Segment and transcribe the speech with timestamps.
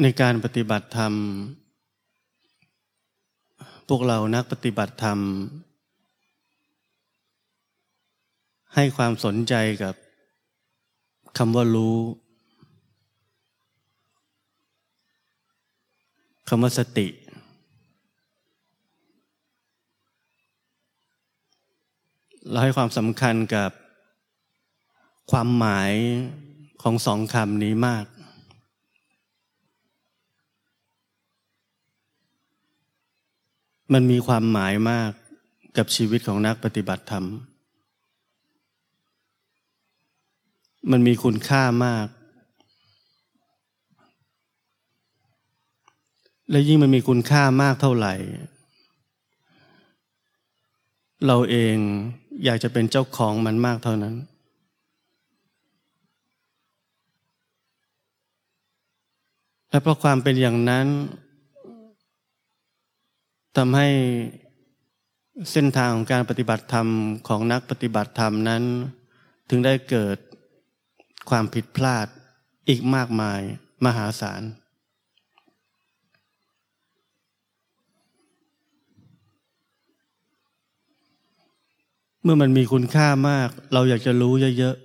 [0.00, 1.14] ในการปฏิบัติธรรม
[3.88, 5.18] พวกเรานักปฏิบัติธรรม
[8.74, 9.94] ให้ความสนใจกับ
[11.38, 11.96] คำว่ารู้
[16.48, 17.08] คำว่าสติ
[22.48, 23.70] เราให้ความสำคัญกับ
[25.30, 25.92] ความหมาย
[26.82, 28.06] ของสองคำนี้มาก
[33.92, 35.10] มันมีความหมายมาก
[35.76, 37.24] กับชีวิตของนักปฏิบัติธรรม
[40.90, 42.06] มันมีคุณค่ามาก
[46.50, 48.14] และยิ่งมันมีคุณค่ามากเท่าไหร่
[51.26, 51.76] เราเอง
[52.44, 54.14] อยากจะเป็นเจ้าของมันมากเท่านั้น
[59.70, 60.86] และเพราะความเป็นอย่างนั้น
[63.56, 63.88] ทำให้
[65.52, 66.88] เส้นทางของการปฏิบัติธรรม
[67.28, 68.62] ของนักปฏิบัติธรรมนั้น
[69.48, 70.16] ถึงได้เกิด
[71.30, 72.06] ความผิดพลาด
[72.68, 73.40] อีกมากมาย
[73.84, 74.42] มหาศาล
[82.22, 84.76] เมื่อมันมีคุณค่ามาก เราอยากจะรู้เยอะ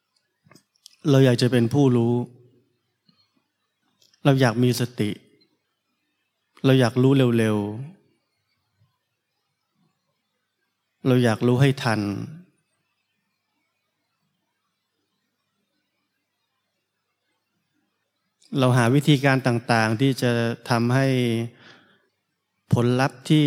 [0.00, 2.14] ๆ เราอยากจะเป็นผู้รู้
[4.24, 7.98] เราอยากมีสติเเราอยากรู้เร็วๆ
[11.06, 12.00] เราอยากรู้ให้ทัน
[18.58, 20.30] เราหาวิธีการต่างๆที่จะ
[20.70, 21.06] ทำให้
[22.72, 23.46] ผลลัพธ์ที่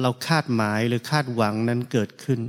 [0.00, 2.40] เราคาดหมายหรือคาดหวังนั้นเกิดขึ้น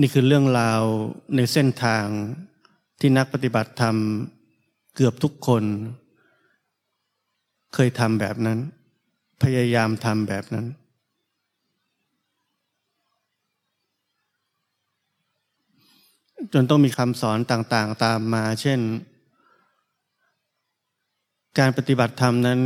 [0.00, 0.82] นี่คือเรื่องราว
[1.36, 2.04] ในเส้นทาง
[3.00, 3.96] ที่นักปฏิบัติธรรม
[5.00, 5.64] เกือบทุกคน
[7.74, 8.58] เคยทำแบบนั้น
[9.42, 10.66] พยายามทำแบบนั้น
[16.52, 18.80] จนต้องมีคำสอนต่างๆตามมา เช่น
[21.58, 22.60] การปฏิบัติธรรมนั้น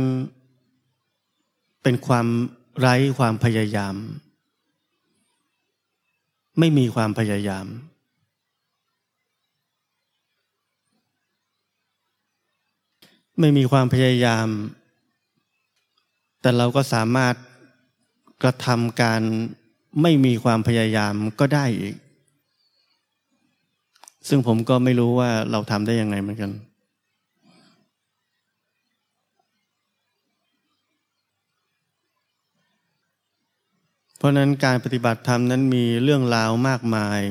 [1.83, 2.27] เป็นความ
[2.79, 3.95] ไร้ความพยายาม
[6.59, 7.65] ไม่มีความพยายาม
[13.39, 14.47] ไม่มีความพยายาม
[16.41, 17.35] แต่เราก็สามารถ
[18.43, 19.21] กระทำการ
[20.01, 21.95] ไม่มีความพยายามก็ได้อีก
[24.27, 26.51] ซึ่งผมก็ไม่รู้ว่าเราทำได้ยังไงเหมือนกัน
[34.17, 37.21] เพราะนั้นการปฏิบัติธรรมนั้นมีเรื่องราวมากมาย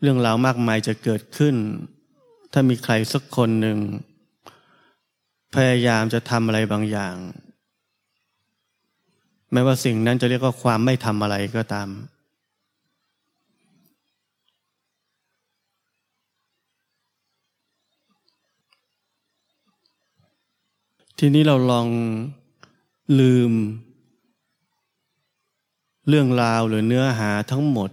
[0.00, 1.54] เรื่องราวมากมายจะเกิดขึ้น
[2.52, 3.78] ถ้ามีใครสักคนหนึ่ง
[5.54, 7.16] พยายามจะทำอะไรบางอย่าง
[9.52, 11.88] แม้ว่าสิ่งนั้นจะเรียกว่าความไม่ทำอะไรก็ตาม
[21.18, 21.88] ทีนี้เราลอง
[23.20, 23.52] ลืม
[26.08, 27.90] เรื่องราวหรือเนื้อหาทั้งหมด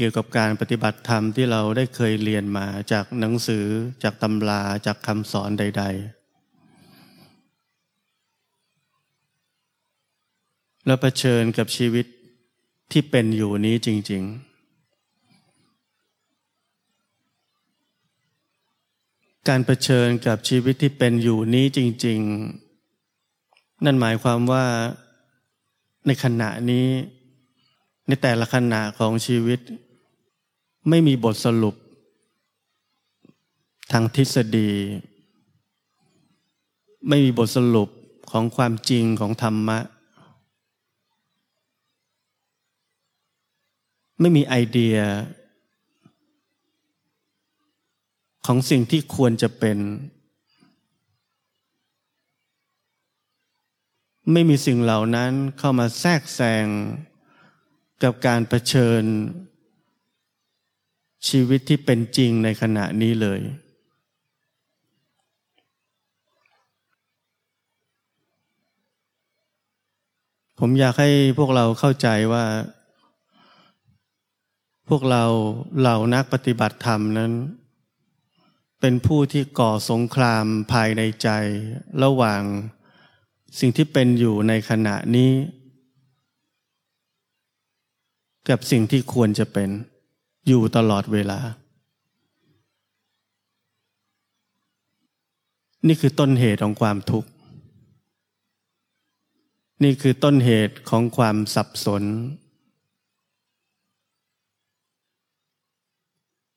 [0.00, 3.66] กี่ยวกับการปฏิบัติธรรมที่เราได้เคยเรียนมาจากหนังสือ
[4.02, 6.20] จากตำราจากคำสอนใด ๆ
[10.86, 12.06] แล้วเผชิญกับชีวิต
[12.92, 14.50] ที่เป็นอยู่นี้จริง ๆ
[19.48, 22.20] การเผชิญกับชีวิตที่เป็นอยู่นี้จริง
[23.02, 24.64] ๆ นั่นหมายความว่า
[26.06, 26.88] ในขณะนี้
[28.06, 29.60] ในแต่ละขณะของชีวิต
[30.88, 31.74] ไม่มีบทสรุป
[33.92, 34.72] ทางทฤษฎี
[37.08, 37.88] ไม่มีบทสรุป
[38.30, 39.78] ของความจริงของธรรมะ
[44.20, 44.96] ไม่มีไอเดีย
[48.46, 49.78] ของสิ่งที่ควรจะเป็น
[54.32, 56.66] ไม่มีสิ่งเหล่านั้นเข้ามาแทรกแซง
[58.02, 59.02] กับการเผชิญ
[61.28, 63.40] ชีวิตที่เป็นจริงในขณะนี้เลย
[70.58, 72.44] ผมอยากให้พวกเราเข้าใจว่า
[74.88, 75.24] พวกเรา
[75.78, 77.32] เหล่านักปฏิบัติธรรมนั้น
[78.80, 81.28] เป็นผู้ที่ก่อสงครามภายในใจ
[82.02, 82.42] ระหว่าง
[83.58, 85.32] สิ่งที่เป็นอยู่ในขณะนี้
[88.48, 89.70] กับสิ่งที่ควรจะเป็น
[90.46, 91.40] อยู่ตลอดเวลา
[95.86, 97.30] นี่คือต้นเหตุของความทุกข์
[99.82, 102.04] นี่คือต้นเหตุของความสับสน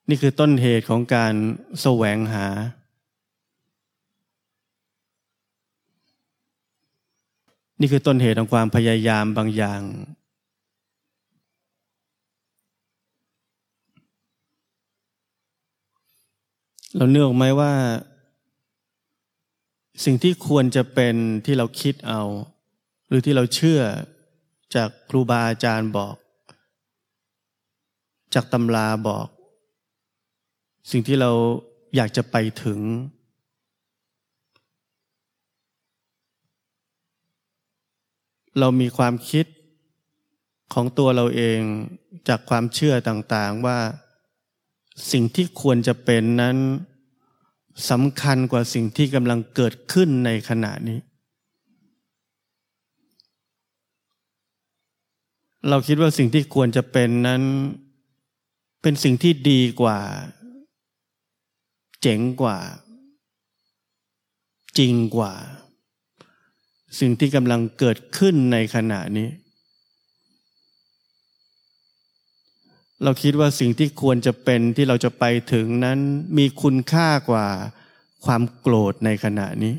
[0.09, 1.33] นี่คือต้นเหตุของการ
[1.81, 2.47] แสวงหา
[7.79, 9.81] นี่คือต้นเหตุของความพยายามบางอย่าง
[16.97, 17.73] เราเนื้อออกไหมว่า
[20.05, 22.21] สิ่งที่ควรจะเป็นที่เราคิดเอา
[23.07, 23.81] หรือที่เราเชื่อ
[24.75, 26.15] จากครูบาอาจารย์บอก
[28.33, 29.27] จากตำราบอก
[30.91, 31.31] สิ่งที่เรา
[31.95, 32.79] อยากจะไปถึง
[38.59, 39.45] เรามีความคิด
[40.73, 41.59] ของตัวเราเอง
[42.27, 43.79] จากความเชื่อต่างๆว่า
[45.11, 46.57] สิ่งที่ควรจะเป็นนั้น
[47.89, 50.99] สำคัญกว่าสิ่งที่กำลังเกิดขึ้นในขณะนี้
[55.69, 57.43] เราคิดว่าสิ่งที่ควรจะเป็นนั้น
[58.81, 59.99] เป็นสิ่งที่ดีกว่า
[62.01, 62.57] เจ๋งกว่า
[64.77, 65.33] จริงกว่า
[66.99, 69.27] สิ่งที่กำลังเกิดขึ้นในขณะนี้
[73.03, 75.23] เราคิดว่าสิ่งที่ควรจะเป็นที่เราจะไป
[75.53, 75.99] ถึงนั้น
[76.37, 77.47] มีคุณค่ากว่า
[78.25, 79.75] ความโกรธในขณะนี้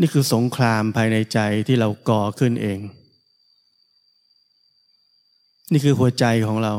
[0.00, 2.78] นี่คือสงครามภายในใจที่เราก่อขึ้นเอง
[5.72, 6.74] นี่คือหัวใจของเรา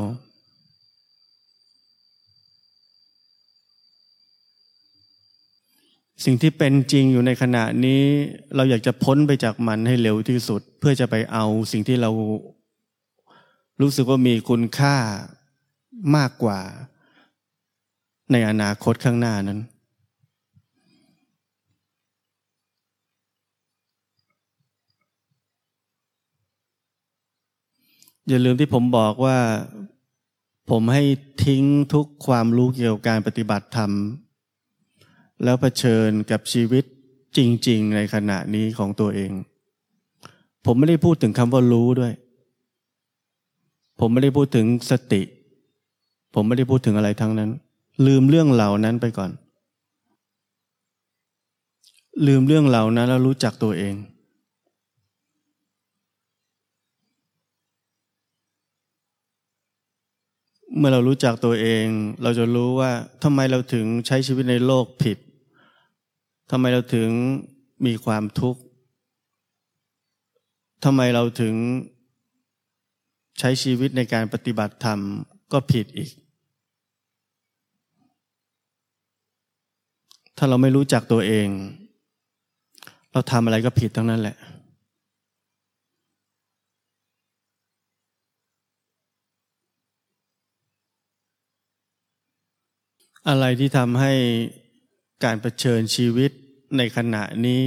[6.24, 8.02] สิ่งที่เป็นจริงอยู่ในขณะนี้
[8.54, 12.10] เราอยากจะพ้นไปจากมันให้เร็วที่สุด เพื่อจะไปเอาสิ่งที่เรา
[13.80, 14.96] รู้สึกว่ามีคุณค่า
[16.16, 16.60] มากกว่า
[18.32, 19.60] ในอนาคตข้างหน้านั้น
[28.28, 29.38] อย่าลืมที่ผมบอกว่า
[30.70, 31.04] ผมให้
[31.44, 31.64] ทิ้ง
[31.94, 33.90] ทุกความรู้เกี่ยวกับการปฏิบัติธรรม
[35.44, 36.84] แล้วเผชิญกับชีวิต
[37.36, 37.38] จ
[37.68, 39.30] ริง ๆ ในขณะนี้ของตัวเอง
[40.66, 42.12] ผมไม่ได้พูดถึงคำว่ารู้ด้วย
[44.00, 45.22] ผมไม่ได้พูดถึงสติ
[46.34, 47.50] ผมไม่ได้พูดถึงอะไรทั้งนั้น
[48.06, 49.30] ลืมเรื่องเหล่านั้นไปก่อน
[52.26, 53.94] ลืมเรื่องเหล่านั้นแล้วรู้จักตัวเอง
[60.78, 61.86] เมื่อเรารู้จักตัวเอง
[62.22, 62.90] เราจะรู้ว่า
[63.22, 65.18] ทำไมเราถึงใช้ชีวิตในโลกผิด
[66.50, 67.10] ทำไมเราถึง
[67.86, 68.60] มีความทุกข์
[70.84, 71.54] ทำไมเราถึง
[73.38, 75.00] ใช้ชีวิตในการปฏิบัติธรรม
[75.52, 76.10] ก็ผิดอีก
[80.36, 81.48] ถ้าเราไม่รู้จักตัวเอง
[83.12, 84.36] เราทำอะไรก็ผิดทั้งนั้นแหละ
[93.28, 94.12] อะไรที่ทำให้
[95.24, 96.30] การรเผชิญชีวิต
[96.76, 97.62] ในขณะนี้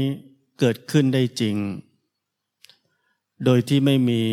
[0.60, 1.56] เกิดขึ้นได้จริง
[3.46, 4.24] โดยที่ไม่มี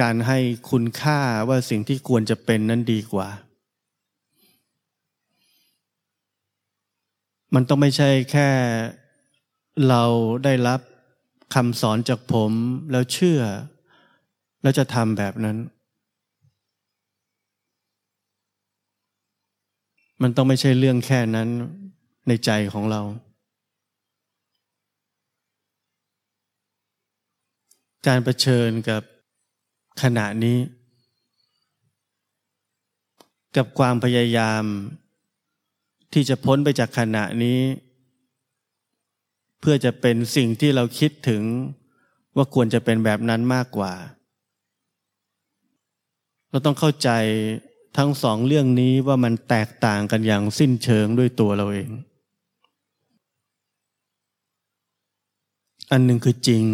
[0.00, 0.38] การให้
[0.70, 3.28] คุณค่าว่าสิ่งที่ควรจะเป็นนั้นดีกว่า
[7.54, 8.48] มันต้องไม่ใช่แค่
[9.88, 10.04] เรา
[10.44, 10.80] ได้รับ
[11.54, 12.52] คำสอนจากผม
[12.90, 13.40] แล้วเชื่อ
[14.62, 15.56] แล้วจะทำแบบนั้น
[20.22, 21.48] มันต้องไม่ใช่เรื่องแค่นั้น
[22.28, 23.00] ในใจของเรา
[28.06, 29.02] การรเผชิญกับ
[30.02, 30.58] ขณะนี้
[33.56, 34.64] กับความพยายาม
[36.12, 37.60] ที่จะพ้นไปจากขณะนี้
[39.60, 41.42] เพื่อจะเป็นสิ่งที่เราคิดถึง
[42.36, 43.94] ว่าควรจะเป็นแบบนั้นมากกว่า
[46.50, 47.10] เราต้องเข้าใจ
[47.96, 51.90] ทั้งสองเรื่องนี้ว่ามันแตกต่างกันอย่างสิ้นเชิงด้วยตัวเราเอง
[55.90, 56.64] อันหนึ่งคือจริง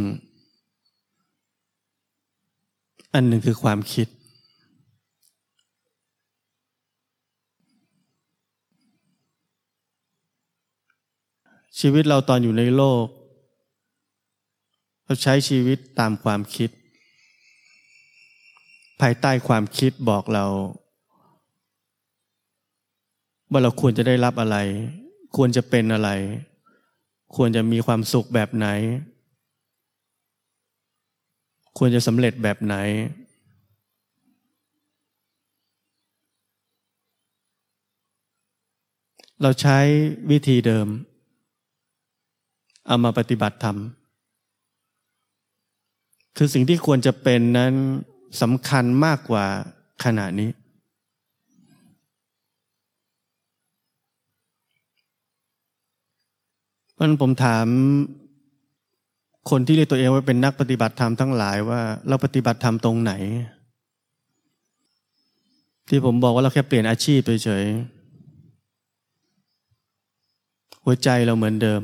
[3.14, 4.09] อันหนึ่งคือความคิด
[11.78, 13.06] ชีวิตเราตอนอยู่ในโลก
[15.04, 16.71] เราใช้ชีวิตตามความคิด
[19.00, 20.47] ภายใต้ความคิดบอกเรา
[23.56, 24.56] ว่าเราควรจะได้รับอะไร
[25.37, 26.11] ควรจะเป็นอะไร
[27.37, 28.66] ควรจะมีความสุขแบบไหน
[31.78, 32.75] ควรจะสำเร็จแบบไหน
[39.42, 39.78] เราใช้
[40.30, 40.88] วิธีเดิม
[42.87, 43.76] เอามาปฏิบัติธรรม
[46.37, 47.75] คือสิ่งที่ควรจะเป็นนั้น
[48.42, 49.46] สำคัญมากกว่า
[50.04, 50.50] ขณะนี้
[56.93, 57.66] เพ ราะผมถาม
[59.50, 63.12] คนที่เรียกตัวเองว่าเป็นนักปฏิบัติธรรมทั้งหลายว่า เราปฏิบัติธรรมตรงไหน
[65.88, 67.64] ที่ผมบอกว่าเราแค่เปลี่ยนอาชีพเฉย
[70.84, 71.82] หัวใจเราเหมือนเดิม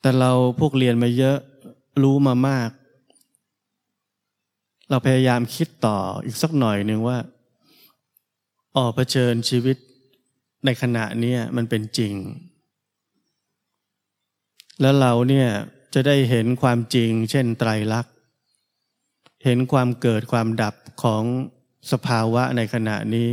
[0.00, 1.38] แต่เราพวกเรียนมาเยอะ
[2.02, 2.70] รู้มามาก
[4.90, 7.16] เราพยายามคิดต่ออีกสักหน่อยหนึ่งว่า
[8.76, 9.76] ออกเผชิญชีวิต
[10.64, 12.14] ในขณะนี้มันเป็นจริง
[14.80, 15.48] แล้วเราเนี่ย
[15.94, 18.14] จะได้เห็นความจริง เช่นไตรลักษณ์
[19.44, 21.22] เห็นความเกิดความดับของ
[21.92, 23.30] สภาวะในขณะนี้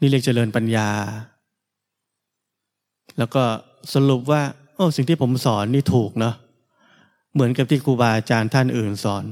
[0.00, 0.90] นี่เรียกเจริญปัญญา
[3.18, 3.42] แล้วก็
[3.94, 4.42] สรุปว่า
[4.74, 6.34] โอ้สิ่งที่ผมสอนนี่ถูกเนาะ
[7.32, 9.24] เหมือนกับที่ครูบาอาจารย์ท่านอื่นสอน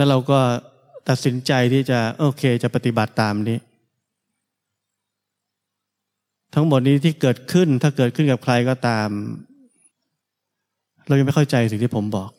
[0.00, 0.40] แล้วเราก็
[1.08, 3.58] ตัดสินใจที่จะโอเคจะปฏิบัติตามนี้
[6.54, 9.08] ทั้งหมดนี้ที่เกิดขึ้นถ้าเกิดขึ้นกับใครก็ตาม
[11.06, 12.30] เรายังไม่เข้าใจสิ่งที่ผมบอก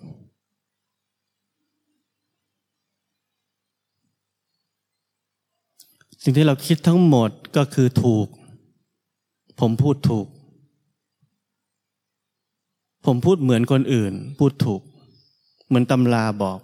[6.24, 8.28] สิ่งที่เราคิดทั้งหมดก็คือถูก
[9.60, 10.28] ผมพูดถูก
[13.06, 14.82] ผมพูดเหมือนคนอื่น พูดถูก
[15.68, 16.60] เหมือนตำราบอก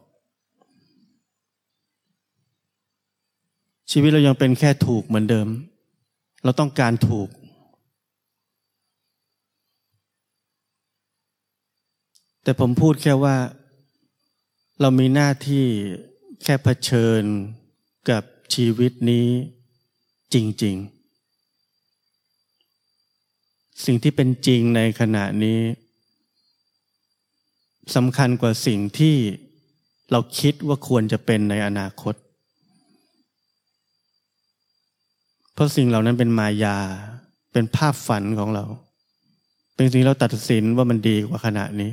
[3.92, 5.48] ชีวิตเรายังเป็นแค่ถูกเหมือนเดิม
[6.44, 7.30] เราต้องการถูก
[12.44, 13.38] แต่ผมพูดแค่ว่า
[14.82, 15.66] เรามีหน้าที่
[16.44, 17.24] แค่เผชิญ
[18.10, 19.28] กับชีวิตนี้
[20.34, 20.98] จริง ๆ
[23.86, 25.60] สิ่งที่เป็นจริงในขณะนี้
[27.96, 29.16] สำคัญกว่าสิ่งที่
[30.12, 32.16] เราคิดว่าควรจะเป็นในอนาคต
[35.58, 36.78] เพราะสิ่งเหล่านั้นเป็นมายา
[37.54, 38.66] เป็นภาพฝันของเรา
[39.76, 41.92] เป็นสิ่งเราตัดสินว่ามันดีกว่าขณะนี้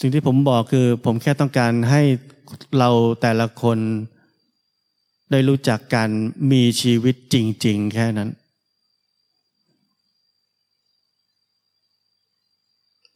[0.00, 2.02] สิ่งที่ผมบอกคือผมแค่ต้องการให้
[2.78, 2.90] เรา
[3.22, 3.78] แต่ละคน
[5.30, 6.10] ได้รู้จักการ
[6.52, 7.36] มีชีวิตจ
[7.66, 8.30] ริง ๆ แค่นั้น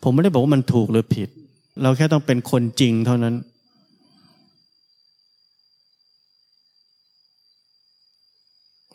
[0.03, 1.29] ผมไม่ได้บอกว่ามันถูกหรือผิด
[1.83, 3.35] เราแค่ต้องเป็นคนจริงเท่านั้น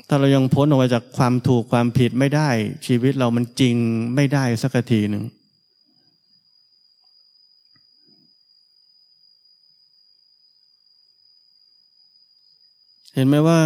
[0.07, 2.49] ถ้าเรายังพ้นออกมาจากความถูกความผิดไม่ได้
[2.87, 3.75] ชีวิตเรามันจริง
[4.15, 5.23] ไม่ได้สักทีหนึ่ง
[13.13, 13.59] เห็นไหมว่า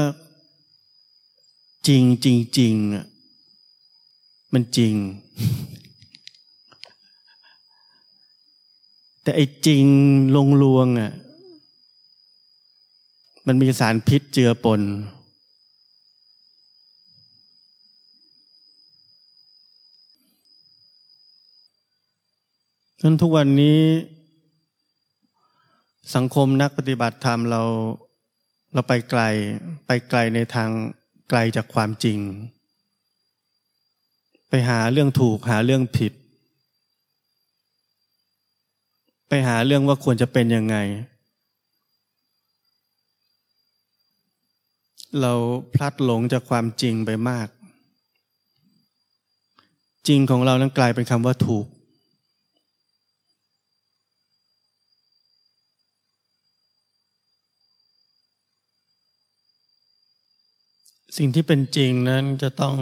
[1.87, 3.05] จริงจริงจริงอะ
[4.53, 4.93] มันจริง
[9.23, 9.85] แต่ไอ้จริง
[10.35, 11.11] ลงลวงอะ
[13.47, 14.81] มันมีสารพิษเจือปน
[23.03, 23.79] นั้นทุกวันนี้
[26.15, 27.61] สังคมนักปฏิบัติธรรมเรา
[28.73, 29.21] เราไปไกล
[29.87, 30.69] ไปไกลในทาง
[31.29, 32.19] ไกลจากความจริง
[34.49, 36.13] ไปหาเรื่องถูกหาเรื่องผิด
[39.27, 40.77] ไปหาเรื่องว่าควรจะเป็นยังไง
[45.21, 45.33] เรา
[45.73, 47.47] พลัดหลงจากความจริงไปมาก
[50.07, 51.67] จริงของเรานั้นกลายเป็นคำว่าถูก
[61.17, 62.75] สิ่งที่เป็นจริงนั้นจะต้อง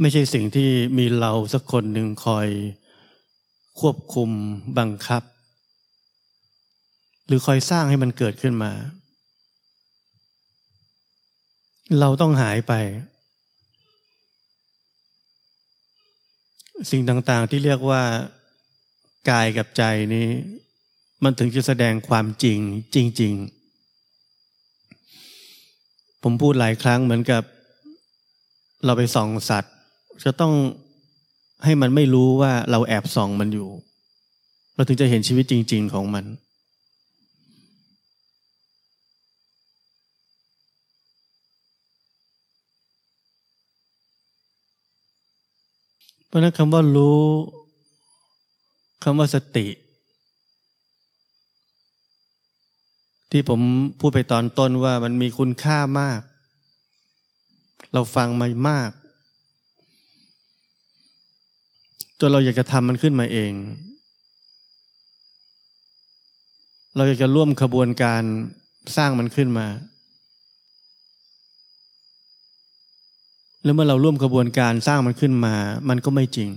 [0.00, 2.48] ไม่ใช่สิ่งที่มีเราสักคนหนึ่งคอย
[3.80, 4.30] ควบคุม
[4.78, 5.22] บังคับ
[7.26, 8.72] หรือคอยสร้างให้มันเกิดขึ้นมา
[12.00, 12.72] เราต้องหายไป
[16.90, 18.02] สิ่งต่างๆที่เรียกว่า
[19.30, 19.82] กายกับใจ
[20.14, 20.28] นี้
[21.24, 22.58] มันถึงจะแสดงความจริง
[22.94, 23.61] จริง ๆ
[26.22, 27.42] ผมพูดหลายครั้งเหมือนกับ
[28.84, 29.74] เราไปส่องสัตว์
[30.24, 30.54] จะต้อง
[31.64, 33.68] ให้มันไม่รู้ว่าเราแอบส่องมันอยู่
[34.74, 36.24] เราถึงจะเห็นชีวิตจริง ๆของมัน
[46.26, 47.22] เพราะนั้นคำว่ารู้
[49.04, 49.66] คำว่าสติ
[53.32, 53.60] ที่ผม
[54.00, 56.20] พูดไปตอนต้นว่ามันมีคุณค่ามาก
[57.92, 58.90] เราฟังมามาก
[62.20, 63.52] จนเราอยากจะทำมันขึ้นมาเอง
[66.96, 68.22] เราอยากจะร่วมขบวนการ
[68.96, 69.66] สร้างมันขึ้นมา
[73.64, 75.54] แล้วเมื่อเราร่วมขบวนการสร้างมันขึ้นมา
[75.88, 76.50] มันก็ไม่จริง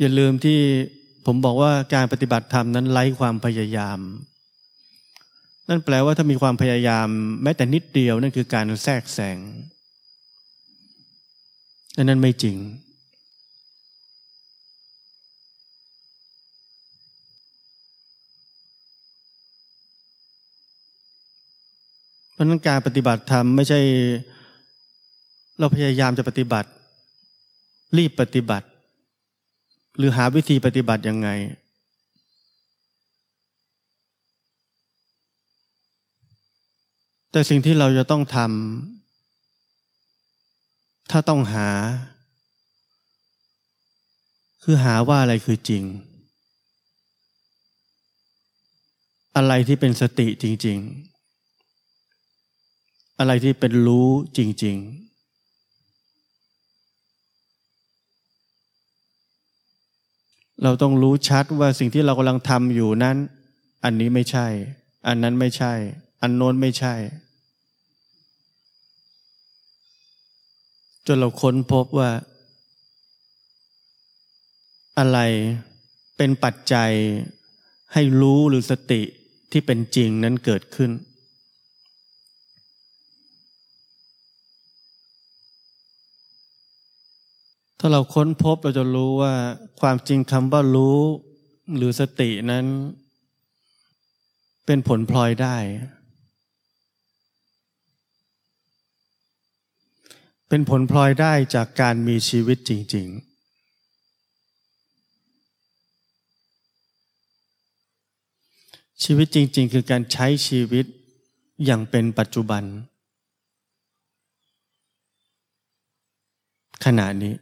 [0.00, 0.60] อย่าลืมที่
[1.26, 3.98] ผมบอกว่าการปฏิบัติธรรมนั้นไร้ความพยายาม
[5.68, 7.08] นั่นแปลว่าถ้ามีความพยายาม
[7.42, 9.38] แม้แต่นิดเดียวนั่นคือการแทรกแซง
[12.02, 12.56] นั่นไม่จริง
[22.32, 23.80] เพราะนั้นการปฏิบัติธรรมไม่ใช่
[25.58, 26.68] เราพยายามจะปฏิบัติ
[27.96, 28.66] รีบปฏิบัติ
[29.96, 31.28] หรือหาวิธีปฏิบัติยังไง
[37.30, 38.48] แต่สิ่งที่เราจะต้องทำ
[41.10, 41.68] ถ้าต้องหา
[44.62, 45.82] คือหาว่าอะไรคือจริง
[49.36, 51.16] อะไรที่เป็นสติจริง ๆ
[53.18, 55.05] อะไรที่เป็นรู้จริง ๆ
[60.62, 63.16] เราต้องรู้ชัดว่าสิ่งที่เรากำลังทำอยู่นั้น
[63.84, 64.46] อันนี้ไม่ใช่
[65.06, 65.72] อันนั้นไม่ใช่
[66.22, 66.94] อันโน้นไม่ใช่
[71.06, 72.10] จนเราค้นพบว่า
[74.98, 75.18] อะไร
[76.16, 76.92] เป็นปัจจัย
[77.92, 79.02] ให้รู้หรือสติ
[79.52, 80.90] ที่เป็นจริงนั้นเกิดขึ้น
[87.78, 89.32] ถ้าเราค้นพบเราจะรู้ว่า
[89.80, 91.00] ความจริงคำว่ารู้
[91.76, 92.66] หรือสตินั้น
[94.66, 95.56] เป็นผลพลอยได้
[100.48, 103.26] เป็นผลพลอยได้จากการมีชีวิตจริง ๆ
[109.04, 110.86] ชีวิตจริง ๆ คือการใช้ชีวิต
[111.64, 112.62] อย่างเป็นปัจจุบัน
[116.84, 117.34] ขณะนี้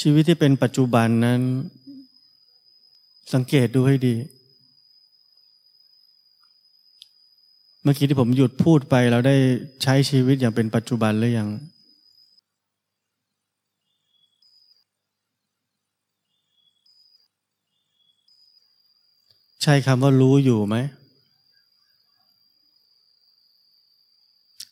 [0.00, 1.40] ชีวิตที่เป็นปัจจุบันนั้น
[3.34, 4.14] สังเกตดูให้ดี
[7.82, 9.36] เมื่อกี้ที่ผมหยุดพูดไปเราได้
[9.82, 11.48] ใช้ชีวิตอย่างเป็นปัจจุบันหรือยัง
[19.62, 20.76] ใช่คำว่ารู้อยู่ไหม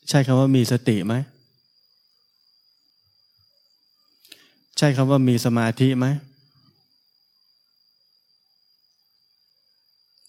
[0.09, 1.15] ใช่คำว่ามีสติไหม
[4.83, 6.07] ใช่คำว่ามีสมาธิไหม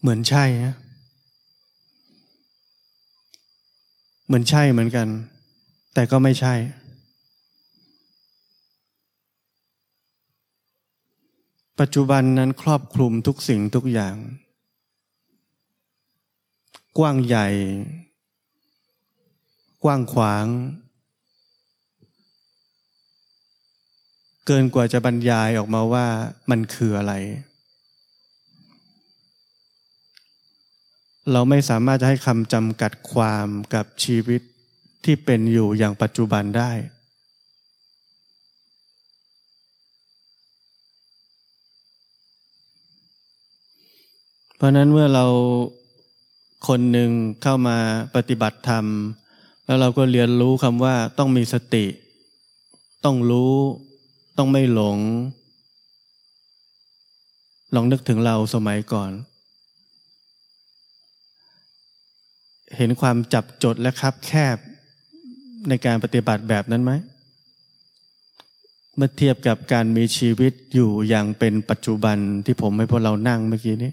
[0.02, 0.76] เหมือนใช่ฮะ
[4.26, 5.08] เหมือนใช่เหมือนกัน
[5.94, 6.54] แต่ก็ไม่ใช่
[11.80, 14.16] ปัจจุบันนั้นครอบคลุมทุกสิ่งทุกอย่าง
[16.98, 17.48] กว้างใหญ่
[19.84, 20.46] กว้างขวาง
[24.48, 26.08] เกินกว่าจะบรรยายออกมาว่า
[26.50, 27.14] มันคืออะไร
[31.32, 34.42] เราไม่สามารถจะให้คำจำกัดความกับชีวิต
[35.06, 36.72] ที่เป็นอยู่อย่างปัจจุบันได้
[44.56, 45.26] เพราะนั้นเมื่อเรา
[46.68, 47.12] คนหนึ่ง
[47.44, 47.78] เข้ามา
[48.16, 48.86] ปฏิบัติธรรม
[49.66, 51.86] แล้วเราก็เรียนรู้คำว่าต้องมีสติ
[53.06, 53.54] ต้องรู้
[54.44, 55.00] ต้องไม่หลง
[57.76, 59.12] ลองนึกถึงเราสมัยก่อน
[62.78, 64.58] เห็นความจับจดและคับแคบ
[65.70, 66.92] ในการปฏิบัติแบบนั้นไหม
[68.96, 73.92] เมื่อเทียบกับการมีชีวิตอยู่อย่างเป็นปัจจุบันที่ผมให้พวกเรานั่งเมื่อกี้นี้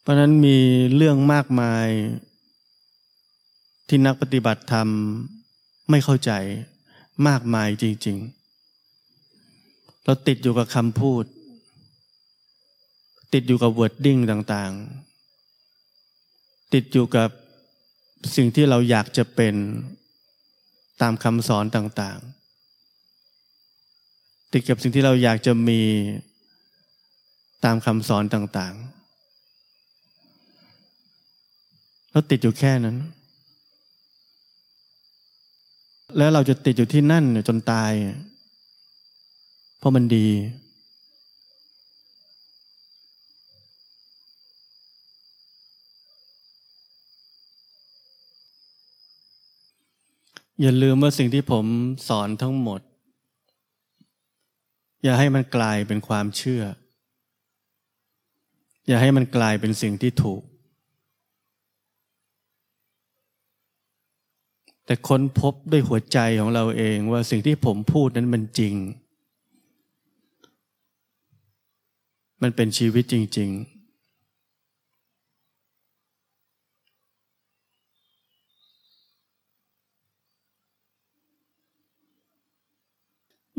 [0.00, 0.58] เพราะนั้นมี
[0.94, 1.88] เรื่องมากมาย
[3.94, 4.88] ที่นักปฏิบัติธรรม
[5.90, 6.32] ไม่เข้าใจ
[7.28, 8.16] มากมายจริง
[9.10, 11.24] ๆ เราติดอยู่กับคำพูด
[13.32, 17.30] ติดอยู่กับวอร์ดดิ้งต่างๆ ติดอยู่กับ
[18.36, 19.54] สิ่งที่เราอยากจะเป็น
[21.02, 25.80] ตามคำสอนต่างๆ ติดกับสิ่งที่เราอยากจะมี
[27.64, 32.98] ตามคำสอนต่างๆ เราติดอยู่แค่นั้น
[36.16, 37.92] แล้วเราจะติดอยู่ที่นั่นจนตาย
[39.78, 40.28] เพราะมันดี
[50.60, 51.66] อย่าลืมว่าสิ่งที่ผม
[52.08, 52.80] สอนทั้งหมด
[55.02, 56.62] อย่าให้มันกลายเป็นความเชื่อ
[58.88, 60.42] อย่าให้มันกลายเป็นสิ่งที่ถูก
[64.92, 68.74] แต่ค้นพบด้วยหัวใจของเราเองว่าสิ่งที่ผมพูดนั้นมันจริง
[72.42, 73.58] มันเป็นชีวิตจริง ๆ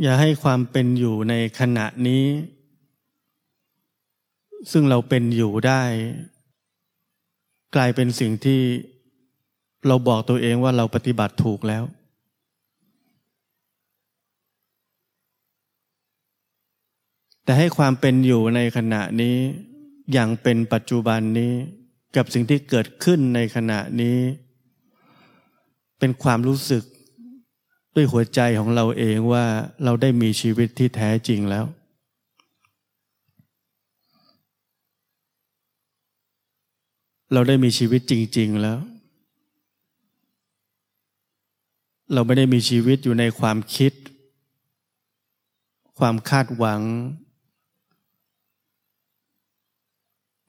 [0.01, 2.25] อย่าให้ความเป็นอยู่ในขณะนี้
[4.71, 5.83] ซึ่งเราเป็นอยู่ได้
[7.75, 8.61] กลายเป็นสิ่งที่
[9.87, 11.83] เราบอกตัวเองว่าเราปฏิบัติถูกแล้ว
[17.43, 19.37] แต่ให้ความเป็นอยู่ในขณะนี้
[20.13, 21.53] อย่างเป็นปัจจุบันนี้
[22.15, 24.17] กับสิ่งที่เกิดขึ้นในขณะนี้
[25.99, 26.83] เป็นความรู้สึก
[27.95, 29.45] ด้วยหัวใจของเราเองว่า
[29.83, 31.65] เราได้มีชีวิตที่แท้จริงแล้ว
[37.33, 38.79] เราได้มีชีวิตจริง ๆ แล้ว
[42.13, 43.93] เราไม่ได้มีชีวิตอยู่ในความคิด
[45.99, 46.81] ความคาดหวัง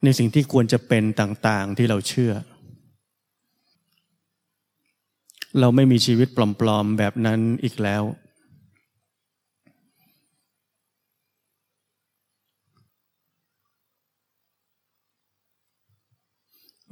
[0.03, 2.33] ในสิ่งที่ควรจะเป็นต่างๆที่เราเชื่อ
[5.59, 8.03] เราไม่มีชีวิตปลอมๆแบบนั้นอีกแล้ว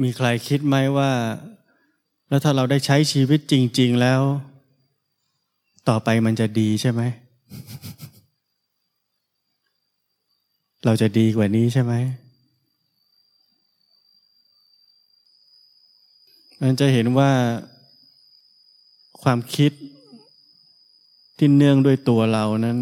[0.01, 1.11] มีใครคิดไหมว่า
[2.29, 4.21] แล้วถ้าเราได้ใช้ชีวิตจริง ๆ แล้ว
[5.89, 7.01] ต่อไปมันจะดีใช่ไหม
[10.85, 11.93] เราจะดีกว่านี้ใช่ไหม
[16.61, 17.31] มันจะเห็นว่า
[19.23, 19.71] ความคิด
[21.37, 22.77] ที่เนื่องด้วยตัวเรานั้น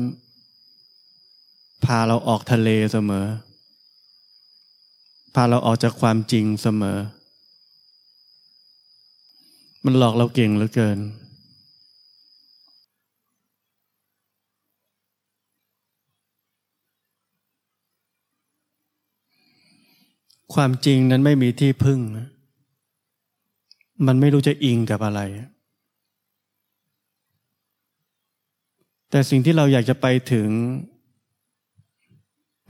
[1.86, 3.26] พาเราออกทะเลเสมอ
[5.36, 6.98] พาเราออกจากความจริงเสมอ
[9.86, 11.00] มันหลอกเราเก่งเหลือเกิน
[20.54, 22.00] ความจริงนั้นไม่มีที่พึ่ง
[24.08, 25.22] มันไม่รู้จะอิงกับอะไร
[29.10, 30.50] แต่สิ่งที่เราอยากจะไปถึง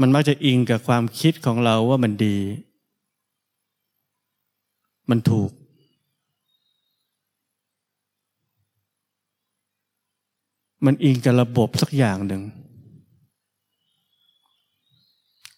[0.01, 2.37] มันมักจะอิงกับความคิดของเราว่ามันดี
[5.09, 5.51] มันถูก
[10.85, 12.41] มันอิงกับระบบสักอย่างหนึ่ง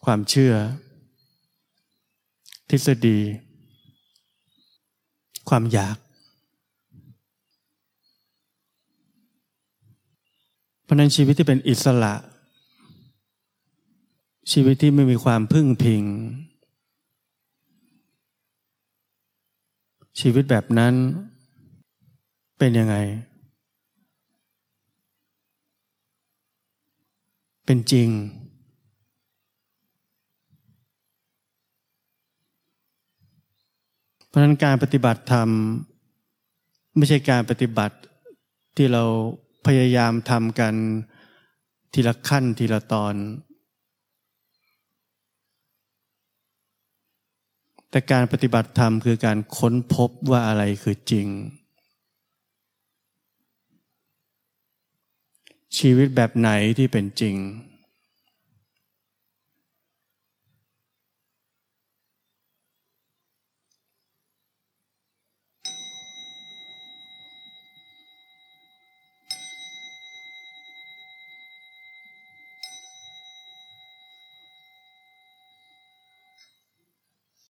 [0.05, 0.53] ความเชื่อ
[2.75, 3.19] ฤษฎี
[5.49, 5.97] ความอยาก
[10.83, 12.13] เพราะนั้นชีวิตที่เป็นอิสระ
[14.51, 16.03] ชีวิตที่ไม่มีความพึ่งพิง
[20.19, 20.93] ชีวิตแบบนั้น
[22.57, 22.95] เป็นยังไง
[27.65, 28.09] เป็นจริง
[34.33, 35.49] เพราะนั้นการปฏิบัติธรรม
[36.95, 37.97] ไม่ใช่การปฏิบัติ
[38.75, 39.03] ที่เรา
[39.65, 40.73] พยายามทำกัน
[41.93, 43.15] ทีละขั้นทีละตอน
[47.89, 51.27] แต่การปฏิบัติธรรมคือการค้นพบว่าอะไรคือจริง
[55.77, 57.35] ชีวิตแบบไหนที่เป็นจริง